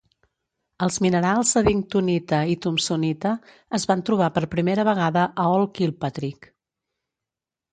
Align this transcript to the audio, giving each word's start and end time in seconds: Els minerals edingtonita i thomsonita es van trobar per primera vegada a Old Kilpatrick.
Els 0.85 0.95
minerals 1.05 1.51
edingtonita 1.59 2.39
i 2.53 2.57
thomsonita 2.65 3.35
es 3.81 3.87
van 3.91 4.01
trobar 4.09 4.31
per 4.39 4.43
primera 4.55 4.87
vegada 4.89 5.27
a 5.45 5.47
Old 5.59 5.71
Kilpatrick. 5.77 6.49